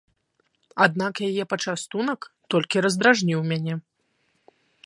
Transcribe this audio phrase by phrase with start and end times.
[0.85, 2.21] Аднак яе пачастунак
[2.55, 3.73] толькі раздражніў мяне.